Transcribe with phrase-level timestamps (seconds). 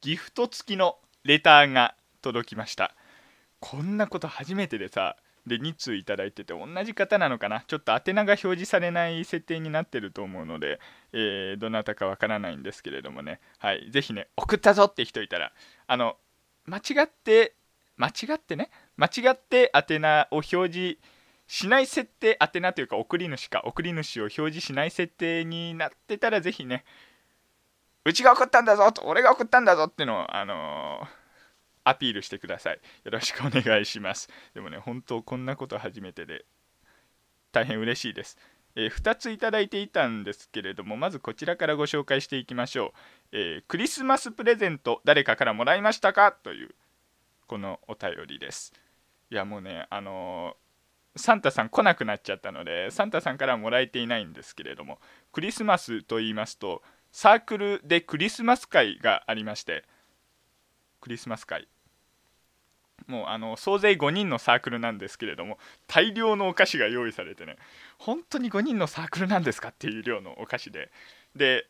[0.00, 2.94] ギフト付きのレターが届きました。
[3.58, 7.64] こんなこと初めてでさで2通いただいてて同じ方なのかな？
[7.66, 10.80] ちょっと宛名が表示されない設定になってると思うので、
[11.12, 13.40] えー、どなたかわからないんですけれどもね。
[13.58, 15.52] はいぜひね送ったぞって人いたら
[15.86, 16.16] あの
[16.66, 17.54] 間違って
[17.96, 18.70] 間違ってね？
[18.96, 20.98] 間違って宛名を表示
[21.46, 26.84] しない設定宛名というか送り主か送り主を表示しない設定になってたらぜひね
[28.04, 31.20] うちが送ったんだぞと俺が送ったんだぞってのをあのー
[31.82, 32.80] アピールしてください。
[33.04, 34.28] よろしくお願いします。
[34.54, 36.44] でもね、本当こんなこと初めてで
[37.52, 38.36] 大変嬉しいです。
[38.76, 42.92] えー、2ついただいていたんですけれども、まずこちらからご紹介していきましょ
[43.32, 43.36] う。
[43.36, 46.32] えー、クリスマスプレゼント誰かからもらいましたか？
[46.32, 46.74] という
[47.46, 48.74] このお便りです。
[49.30, 50.54] いやもうね、あの、
[51.16, 55.00] サンタさん来なくなっちゃったので、サンタさんからもらえていないんですけれども、
[55.32, 56.82] クリスマスと言いますと、
[57.12, 59.84] サークルでクリスマス会がありまして、
[61.00, 61.68] クリスマス会。
[63.06, 67.56] もうあの総勢5人のサークルなんですけれども大量のお菓子が用意されてね
[67.98, 70.90] 本当に5人のサークルなんですかっていう量のお菓子で
[71.34, 71.66] で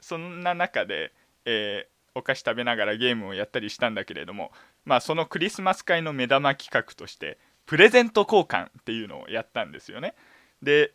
[0.00, 1.12] そんな中で、
[1.44, 4.50] えー、お菓子食べながらゲームをやったりしたんだけれども
[4.84, 10.14] まあそのクリスマス会の目玉企画としてプレゼント交換っていうのをやったんですよね。
[10.62, 10.92] で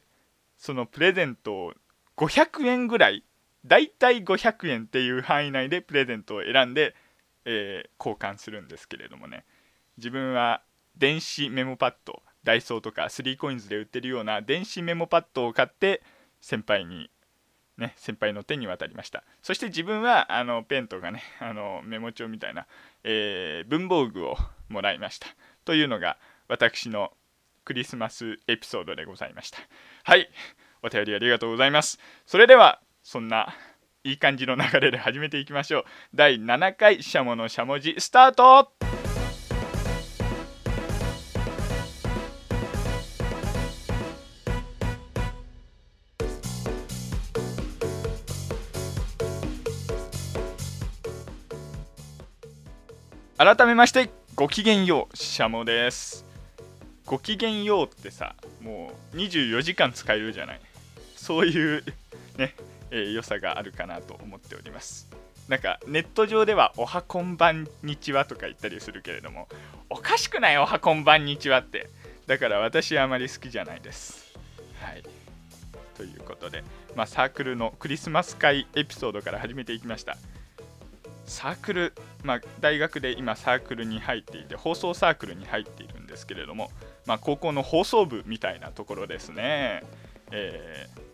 [0.57, 1.73] そのプレゼントを
[2.17, 3.23] 500円ぐらい
[3.65, 6.95] だいたい500円っていう範囲内でプレゼントを選んで
[7.49, 9.45] えー、交換するんですけれどもね。
[9.97, 10.61] 自分は
[10.97, 16.03] 電子メモパッドダイソーとか 3coins で売ってるような電子メモパッドを買って
[16.41, 17.09] 先輩に
[17.77, 19.23] ね先輩の手に渡りました。
[19.41, 22.67] そして自分はあのペンとかねあのメモ帳みたいな、
[23.05, 24.35] えー、文房具を
[24.67, 25.27] もらいました。
[25.63, 26.17] というのが
[26.49, 27.13] 私の
[27.63, 29.59] クリスマスエピソードでございました。
[30.03, 30.29] はい。
[30.83, 31.97] お便りありがとうございます。
[32.25, 33.55] それではそんな
[34.03, 35.83] いい感じの流れで始めていきましょう。
[36.13, 38.73] 第7回シャモのしゃもじスタート。
[53.37, 56.25] 改めましてごきげんようシャモです。
[57.05, 60.61] ごきげんようってさもう24時間使えるじゃない。
[61.15, 61.85] そういう
[62.37, 62.53] ね
[62.91, 65.09] えー、良さがあるかなと思っております。
[65.47, 69.47] なんかネット上ではおはこんばんにちはとか言ったりするけれども
[69.89, 71.89] おかしくないおはこんばんにちはって。
[72.25, 74.37] だから私はあまり好きじゃないです。
[74.81, 75.03] はい。
[75.95, 76.63] ということで、
[76.95, 80.17] まあ、サークルのクリスマス会エピソードから始めていきました。
[81.25, 81.93] サークル、
[82.23, 86.69] まあ、大学で今サークルに入っていて放送サークルに入っているんですけれども、
[87.05, 89.83] まあ、高校の放送部みたいなところですね、
[90.31, 91.06] えー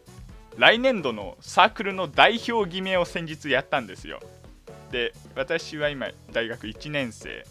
[0.58, 4.20] 来年度のサークルの代表決めを先日やったんですよ。
[4.92, 7.46] で私は今大学1年生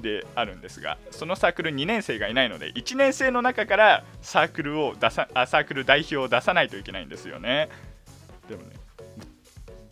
[0.00, 7.68] であるんですがそのサークル2年生がいないので1年生の中からサークルを出さあサークル代表を出さないといけないんですよね。
[8.48, 8.76] でもね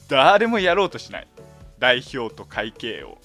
[0.08, 1.28] 誰もやろうとしない。
[1.78, 3.18] 代表と会計を。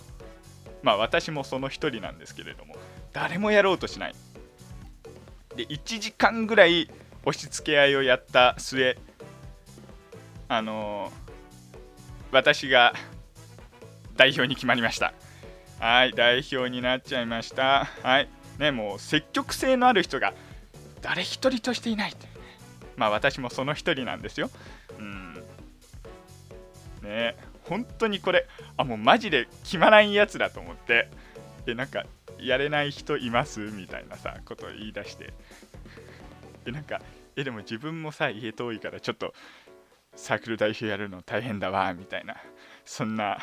[0.81, 2.75] まあ私もその一人なんですけれども
[3.13, 4.15] 誰もやろうとしない。
[5.55, 6.89] で1時間ぐらい
[7.23, 8.97] 押し付け合いをやった末
[10.51, 11.13] あの、
[12.29, 12.93] 私が
[14.17, 15.13] 代表に決まりました。
[15.79, 17.85] はい代表になっちゃいました。
[18.03, 18.27] はい
[18.59, 20.33] ねもう積極性のある人が
[21.01, 22.13] 誰一人としていない。
[22.97, 24.49] まあ私もその一人なんですよ。
[24.99, 25.35] うん。
[27.01, 28.45] ね本当にこれ
[28.75, 31.07] あもうマジで決まらんやつだと思って。
[31.65, 32.05] でなんか
[32.39, 33.61] やれない人います？
[33.61, 35.31] みたいなさことを言い出して。
[36.65, 37.01] でなんか
[37.37, 39.33] えでも自分もさ家遠いからちょっと
[40.15, 42.35] サークル代表やるの大変だわみたいな。
[42.85, 43.37] そんな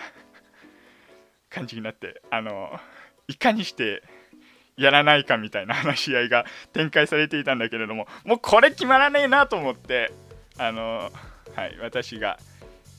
[1.50, 2.70] 感じになってあの
[3.26, 4.02] いかにして
[4.76, 10.12] やらないかみたいな話し合いが展開されていたんだけれどももうこれ決まらねえなと思って
[10.58, 11.10] あの
[11.54, 12.38] はい私が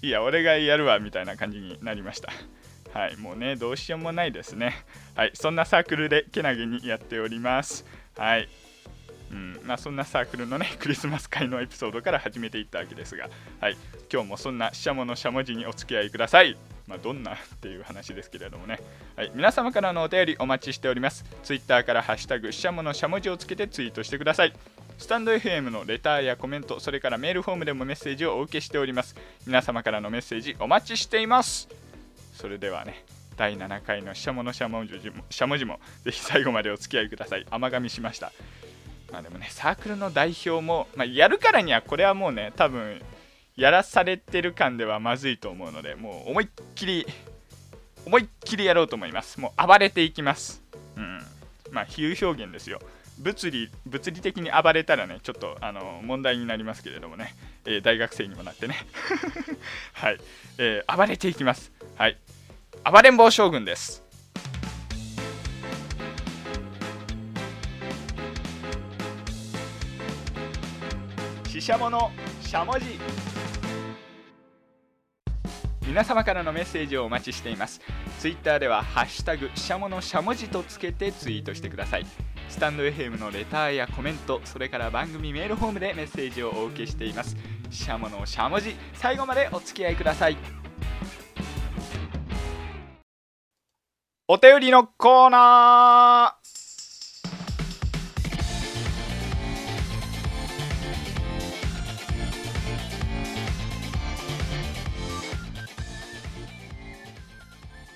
[0.02, 2.32] いや俺がやるわみたいな感じになりました。
[2.92, 4.86] はいもうねどうしようもないですね。
[5.16, 7.86] はいそんなサークルでけなげにやっております。
[8.18, 8.50] はい。
[9.32, 13.30] うんまあ、そんなサークルのね クリスマス会のエピソードから始めていったわけですが、
[13.60, 13.78] はい、
[14.12, 16.58] 今日もそんなしゃものしゃもじにお付き合いください。
[16.88, 18.80] まあ、どんなっていう話ですけれどもね、
[19.16, 21.24] はい、皆様からのお便りお待ちしております。
[21.44, 24.54] Twitter からハッシュタグしゃものしゃもじをつけてツイートしてください。
[24.98, 29.16] スタンド FM のレターやコメント、それからメールフォームでもメッセージをお受けしております。
[29.46, 31.70] 皆様からのメッセージお待ちしています。
[32.34, 33.06] それではね、
[33.38, 37.46] 第7回のしゃものしゃもじもしゃもじもぜひ最後までお付き合いください。
[37.50, 38.34] 甘噛みしました。
[39.12, 43.02] まあでもね、サークルの代表も、まあ、やるからにはこれはもうね、多分
[43.56, 47.06] やらされてる感ではまずいと思うので、もう思いっきり
[48.06, 49.40] 思いっきりやろうと思います。
[49.40, 50.64] もう暴れていきます。
[50.96, 51.22] うん。
[51.72, 52.80] まあ比喩表現ですよ。
[53.20, 57.36] 物理物理的に暴れたらねちょっとあの問題になりますけれどもね、
[57.66, 58.78] えー、大学生にもなってね。
[59.94, 60.18] はい、
[60.58, 61.72] えー、暴れていきます。
[61.98, 62.18] はい。
[62.90, 64.09] 暴れん坊将軍です。
[71.60, 72.12] ししゃもの
[72.42, 73.00] しゃもじ。
[75.86, 77.82] 皆様からのメッセージをお待ちしています。
[78.20, 82.06] ツイッターでは「ハッシュタグしゃものしゃもじ」とつけてツイートしてください。
[82.48, 87.36] スタンド FM のレターやコメントそれから番組メールフォームでメッセージをお受けしています。
[87.70, 90.38] しゃものしゃもじ最後までお付き合いください。
[94.28, 96.39] お便りのコーナー。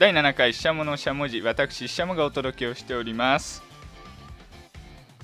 [0.03, 3.63] 第7回ししゃものしゃもじ私ししゃもがお届けをしております。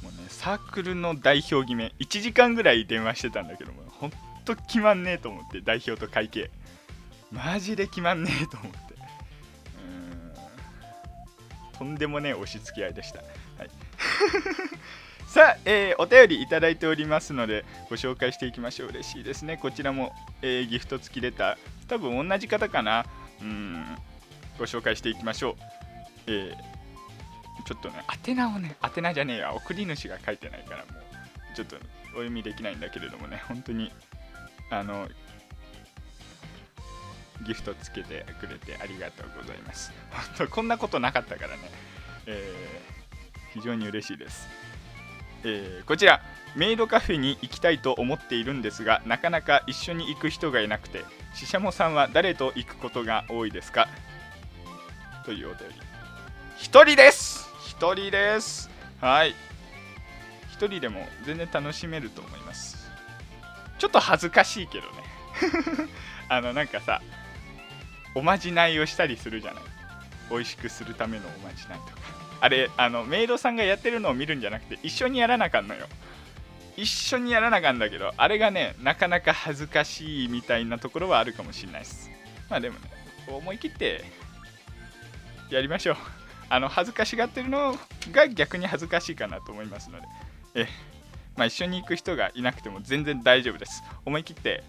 [0.01, 4.11] もうねサークルの代表決め1時間ぐらい電話してたんだけどもほん
[4.45, 6.49] と決まんねえと思って代表と会計。
[7.29, 8.79] マジで決まんねえと思って。
[11.77, 13.69] とんでもねえ押し付け合いでした、はい。
[15.27, 18.89] さあ、えーお便りいただいておりますのでご紹介していきましょう。
[18.91, 19.57] 嬉しいですね。
[19.57, 21.57] こちらも、えーギフト付きレター。
[21.89, 23.05] 多分同じ方かな。
[23.41, 23.97] うん。
[24.59, 25.55] ご紹介していきましょう。
[26.27, 26.55] えー
[27.65, 33.91] ちょっとね、宛名をね、宛名じゃねえや、送り主が書いてないから、もう、ちょっとお読みできないんだけれどもね、本当に、
[34.71, 35.07] あの、
[37.45, 39.91] ギフトつけてくれてありがとうございます。
[40.09, 41.59] 本当、こんなことなかったからね、
[42.27, 44.47] えー非常に嬉しいです。
[45.43, 46.21] えーこちら、
[46.55, 51.03] メイドカフェに行きたいと思っているんですが、なかなか一緒に行く人がいなくて、
[51.35, 53.87] ししゃもさんは誰と行くことが多いですか？
[55.25, 55.75] というお便り。
[56.57, 57.49] 一人です。
[57.67, 58.69] 一人です。
[59.01, 59.35] はい。
[60.51, 62.89] 一人でも全然楽しめると思います。
[63.77, 65.03] ちょっと恥ずかしいけどね。
[66.27, 67.01] あのなんかさ
[68.13, 69.63] おまじないをしたりするじゃない。
[70.29, 71.91] 美味しくするためのおまじないとか。
[72.41, 75.87] あれあのメイドさんがやってるのを見るんじゃなくて一緒にやらなあかんのよ。
[76.75, 82.11] 一緒にやらなあかんだけどあれがねなかなか恥ずかしいみたいなところはあるかもしれないです。
[82.49, 82.89] まあでもね
[83.27, 84.03] 思い切って
[85.49, 85.97] やりましょう。
[86.49, 87.77] あの恥ずかしがってるの
[88.11, 90.07] が逆に恥ずかしいかなと思いますので、
[90.55, 90.67] え
[91.35, 93.83] まあ、一緒に行く人がいなくても全然大丈夫です。
[94.05, 94.63] 思い切って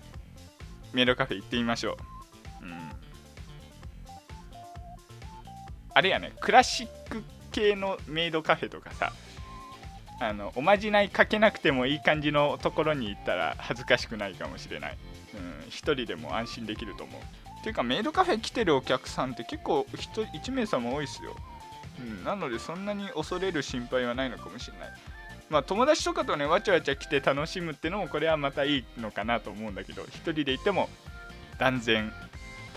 [0.92, 1.96] メイドカフェ行ってみましょ
[2.60, 2.64] う。
[2.64, 2.90] うん、
[5.94, 9.12] あれやね、クラシック系のメイドカフェとかさ、
[10.20, 14.98] あのおまじないかけなくてもいい感じのところに行ったら恥ずかしくないかもしれない。
[15.34, 17.20] うん、一人でも安心できると思う。
[17.60, 21.36] っていうかメイドカフェ来てるお客さんって結構人1名様多いですよ、
[21.98, 24.88] うん、なのでそんなに恐れる心配はないのかもしれない。
[25.50, 30.88] まあ友達とかとねわちゃわちゃ来て楽しむってのもこれはまたいいのかなと思うんだけど1人で行っても
[31.58, 32.12] 断然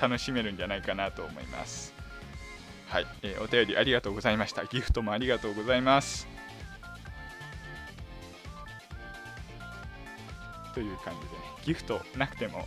[0.02, 1.94] 楽しめるんじゃないかなと思います。
[2.88, 4.66] はい、えーお便りありがとうございました。
[4.66, 6.28] ギフトもありがとうございます。
[10.74, 11.32] という感じでね
[11.64, 12.66] ギフトなくても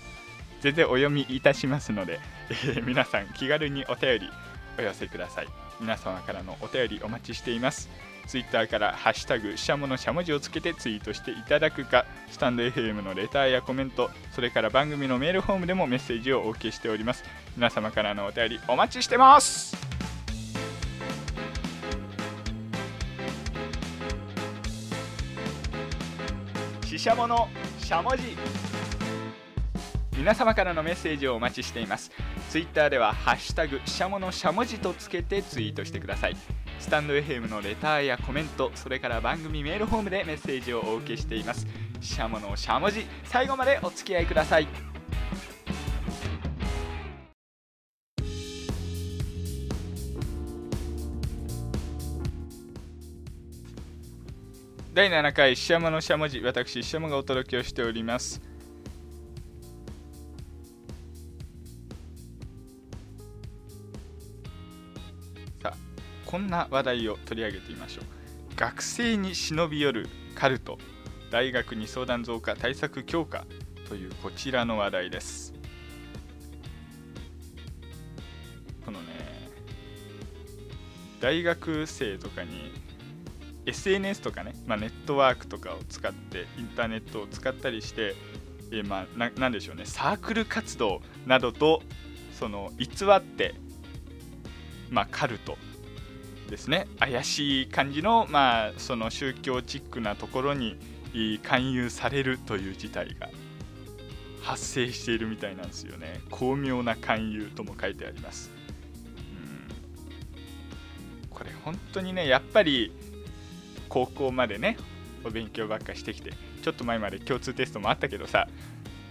[0.61, 2.21] 全然お読みいたしますので、
[2.51, 4.31] えー皆さん気軽にお便り
[4.79, 5.47] お寄せください。
[5.81, 7.89] 皆様からのお便りお待ちしています。
[8.27, 17.23] ツイッターから「ハッシュタグしゃものしゃもじ」をつけてツイートしていただくかスタンド FM のレターやコメントそれから番組のメールフォームでもメッセージをお受けしております。
[17.57, 19.77] 皆様からのお便りお待ちしてます。
[26.85, 27.49] ししゃもの
[27.79, 28.76] しゃもじ。
[30.27, 32.11] 皆様からのメッセージをお待ちしています。
[32.51, 36.37] ツイッターでは「ハッシュタグしゃものしゃもじ」とつけてツイートしてください。
[36.81, 41.65] スタンド FM のレターやコメントそれから番組メールフォームでメッセージをお受けしています。
[42.01, 44.67] しゃものしゃもじ最後までお付き合いください。
[54.93, 58.56] 第7回しゃものしゃもじ私しゃもがお届けをしております。
[66.27, 68.05] こんな話題を取り上げてみましょう。
[68.57, 70.77] 学生に忍び寄るカルト。
[71.31, 73.47] 大学に相談増加対策強化
[73.89, 75.55] というこちらの話題です。
[78.85, 79.07] このね
[81.21, 82.73] 大学生とかに
[83.67, 88.15] SNS とかね、まあ、ネットワークとかを使ってインターネットを使ったりして、
[88.71, 91.83] えーまあ、ななんでしょうねサークル活動などと
[92.33, 93.55] その偽って
[94.91, 95.57] まあ、カルト。
[96.47, 96.89] ですね。
[96.99, 100.77] 怪しい感じの,、まあその宗教チックなところに
[101.43, 103.29] 勧誘されるという事態が
[104.43, 106.21] 発生しているみたいなんですよね。
[106.31, 108.51] 巧妙な勧誘とも書いてあります。
[111.25, 111.29] うん。
[111.31, 112.93] これ本当にねやっぱり
[113.89, 114.77] 高校までね
[115.25, 118.49] お勉強ばっかしてきてちょっと前まで共通テストもあったけどさ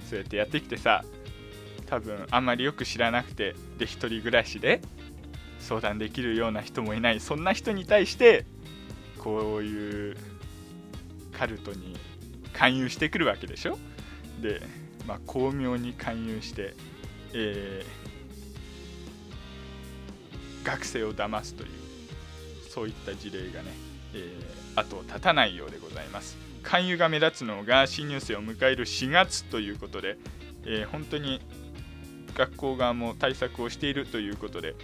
[0.09, 1.03] そうやってやってきてさ
[1.87, 4.81] 多分あんまりよく知らなくてで一人暮らしで
[5.65, 7.19] 相談できるような人もいない。
[7.19, 8.45] そんな人に対して
[9.17, 10.17] こういう
[11.37, 11.97] カルトに
[12.53, 13.77] 勧誘してくるわけでしょ？
[14.41, 14.61] で、
[15.07, 16.73] まあ、巧妙に勧誘して、
[17.33, 21.69] えー、学生を騙すという
[22.69, 23.71] そういった事例がね、
[24.13, 26.37] えー、後を絶たないようでございます。
[26.61, 30.17] 勧誘が目立つのが新入生を迎える4月ということで、
[30.65, 31.41] えー、本当に
[32.35, 34.75] 学校側も対策をしているということで、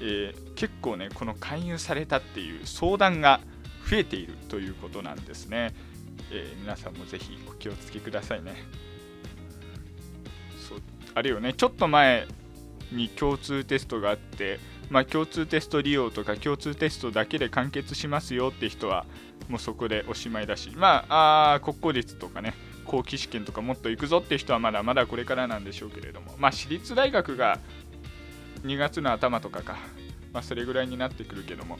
[0.00, 3.40] えー、結構ねこの勧誘されたっていう相談が
[3.88, 5.74] 増えているということなんですね。
[6.30, 8.54] えー、皆さんもぜひお気をつけくださいね。
[10.68, 10.82] そう
[11.14, 12.26] あれよね、ちょっと前
[12.92, 19.06] に共通テストがあって、まあ、共通テスト利用とか共通テストだけで完結しますよって人は
[19.48, 22.54] もうそこでおしまいだし、まあ、あ国公立とかね、
[22.84, 27.58] 後期試験とかもっと行くぞって人はまだまだこれからなんでしょうけれども、まあ、私立大学が
[28.64, 29.78] 2月の頭とかか、
[30.32, 31.78] まあ、それぐらいになってくるけども、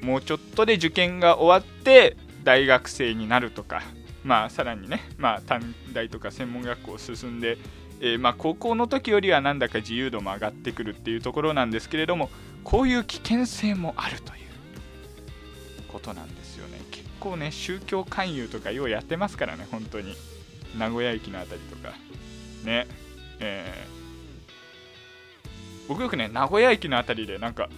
[0.00, 3.82] もうちょっとで受験が終わって、大学生になるとか、
[4.24, 7.58] まあ、さらにね、まあ、短大とか専門学校を進んで、
[8.00, 12.30] えー、まあ、高校の時よりはなんだか自由度も上がってくるっていうところなんですけれども
[12.62, 14.40] こういう危険性もあるという
[15.88, 16.78] ことなんですよね。
[16.90, 20.14] 結構ね宗教勧誘とかようやってますからね本当に。
[20.76, 21.94] 名古屋駅の辺りとか。
[22.64, 22.86] ね。
[23.40, 23.97] えー、
[25.88, 27.68] 僕よくね名古屋駅の辺りでなんか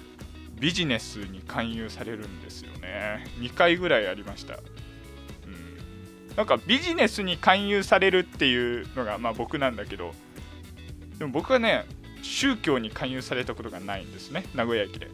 [0.59, 3.25] ビジネスに勧誘されるんですよね。
[3.39, 10.13] 2回ぐらいありました、うん、なんかビジネスに勧誘されるっていうのがまあ僕なんだけど
[11.19, 11.87] でも僕はね
[12.23, 14.45] 宗教に勧誘されたことがないんですね。
[14.55, 15.09] 名古屋駅で。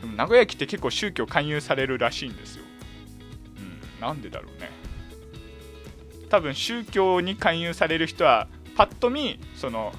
[0.00, 2.64] でも名古屋駅って結構宗教勧誘されるらしいんですよ。
[3.58, 4.00] うん。
[4.00, 4.70] なんでだろうね。
[6.30, 9.92] 多分宗教に勧誘される人はパッと見その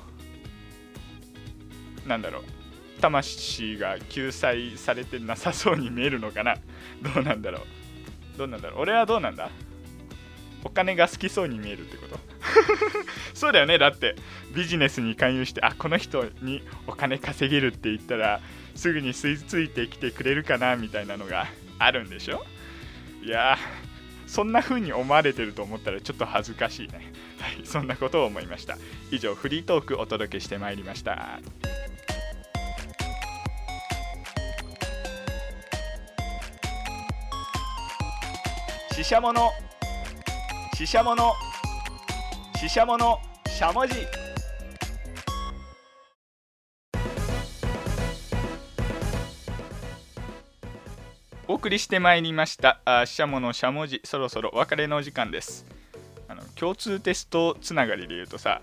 [2.05, 2.43] なんだろう。
[3.01, 6.55] 魂が救済されてなさそうに見えるのかな。
[7.01, 8.37] どうなんだろう。
[8.37, 8.81] どうなんだろう。
[8.81, 9.49] 俺はどうなんだ。
[10.63, 12.19] お金が好きそうに見えるってこと。
[13.33, 13.77] そうだよね。
[13.77, 14.15] だって
[14.53, 18.39] ビジネスに勧誘してあこの人にお金稼げるって言ったら
[18.75, 21.47] すぐに吸い付いてきてくれるかなみたいなのが
[21.79, 22.45] あるんでしょ。
[23.23, 23.57] いや
[24.27, 27.11] そんな風に思われてると思ったらちょっと恥ずかしいね。
[27.41, 28.77] はいそんなことを思いました。
[29.09, 31.39] 以上フリートークお届けしてまいりました。
[38.93, 39.49] ししゃもの。
[40.75, 41.33] ししゃもの。
[42.59, 43.17] ししゃもの。
[43.47, 43.93] しゃもじ。
[51.47, 52.79] お送りしてまいりました。
[52.85, 54.01] あししゃものしゃもじ。
[54.03, 55.65] そろそろお別れのお時間です。
[56.61, 58.61] 共通テストつながりで言うとさ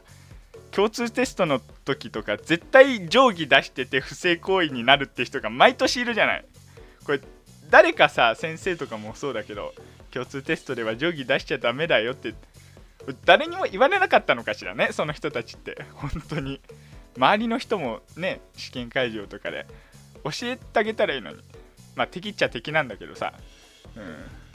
[0.71, 6.45] 共通テストの時とか絶対定規出してて不正行為になるって人が毎年いるじゃない。
[7.05, 7.21] これ
[7.71, 9.75] 誰かさ先生とかもそうだけど
[10.13, 12.35] 共通テストでは定規出しちゃダメだよって
[13.25, 15.85] 誰にも言われなかったのかしらねその人たちって。
[15.95, 16.61] 本当に。
[17.17, 19.67] 周りの人もね試験会場とかで
[20.23, 21.39] 教えてあげたらいいのに。
[21.97, 23.33] まあ敵っちゃ敵なんだけどさ。
[23.97, 24.48] うん。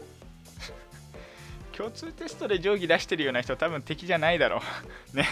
[1.76, 4.62] 共通テストで定規出してるような人多分敵じゃないだろ
[5.14, 5.16] う。
[5.18, 5.28] ね。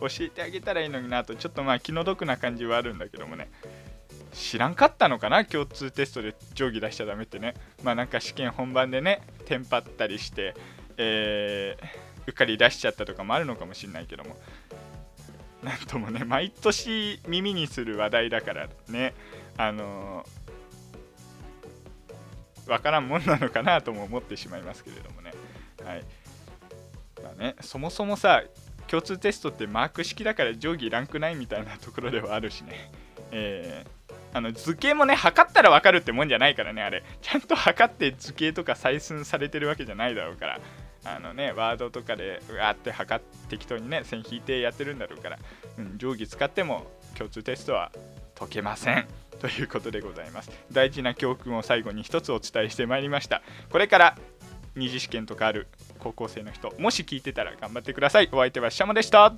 [0.00, 3.50] 教えてあげたらいいのになとちょっとまあ気の毒な感じはあるんだけどもね。
[4.32, 5.44] 知らんかったのかな？
[5.44, 7.54] 共通テストで定規出しちゃダメってね。
[7.82, 10.54] まあなんか試験本番でねテンパったりして、
[10.96, 11.84] えー、
[12.26, 14.36] うっかり出しちゃったとかもあるのかもしれないけども。
[15.62, 19.14] なんともね毎年耳にする話題だからね。
[19.56, 25.32] あのー、分からんもんなのかなとも思ってしまいますけれどもね。
[25.88, 26.04] はい。
[27.22, 28.42] まあねそもそもさ
[28.86, 32.90] 共通テストってマーク式だから定規いらんくないみたいなところではあるしね。
[33.32, 33.98] えー
[34.30, 37.02] あの図形もね測ったら分かるってもんじゃないからねあれ。
[37.22, 40.60] ちゃんと測って図形とか採寸されてるわけじゃないだろうから。
[41.04, 45.38] あのねワードとかでうわーって測って適当にね線引いてやってるんだろうから、
[45.78, 47.90] うん、定規使っても共通テストは
[48.38, 49.06] 解けません。
[49.40, 50.50] ということでございます。
[50.72, 53.42] 大事な教訓を最後に一つお伝えしてまいりました。
[53.70, 54.18] これから
[54.74, 55.68] 二次試験とかある
[55.98, 58.28] 高校生の人もし聞いてたら頑張ってください。
[58.32, 59.34] お相手はシャモでした。